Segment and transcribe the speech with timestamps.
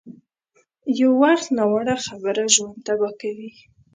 [0.99, 3.49] یو وخت ناوړه خبره ژوند تباه کوي.